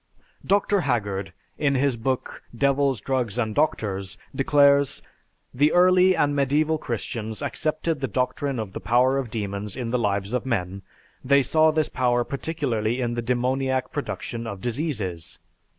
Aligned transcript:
Dr. 0.43 0.79
Haggard 0.81 1.31
in 1.59 1.75
his 1.75 1.95
book, 1.95 2.41
"Devils, 2.57 2.99
Drugs, 3.01 3.37
and 3.37 3.53
Doctors," 3.53 4.17
declares, 4.35 5.03
"The 5.53 5.71
early 5.73 6.15
and 6.15 6.35
Medieval 6.35 6.79
Christians 6.79 7.43
accepted 7.43 7.99
the 7.99 8.07
doctrine 8.07 8.57
of 8.57 8.73
the 8.73 8.79
power 8.79 9.19
of 9.19 9.29
demons 9.29 9.77
in 9.77 9.91
the 9.91 9.99
lives 9.99 10.33
of 10.33 10.43
men; 10.43 10.81
they 11.23 11.43
saw 11.43 11.69
this 11.69 11.87
power 11.87 12.23
particularly 12.23 12.99
in 12.99 13.13
the 13.13 13.21
demoniac 13.21 13.91
production 13.91 14.47
of 14.47 14.59
diseases. 14.59 15.37